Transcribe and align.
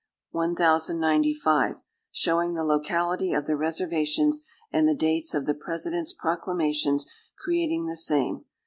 1095) 0.31 1.75
showing 2.11 2.55
the 2.55 2.63
locality 2.63 3.33
of 3.33 3.45
the 3.45 3.55
reservations 3.55 4.41
and 4.73 4.87
the 4.89 4.95
dates 4.95 5.35
of 5.35 5.45
the 5.45 5.53
President's 5.53 6.11
proclamations 6.13 7.05
creating 7.37 7.85
the 7.85 7.95
same. 7.95 8.43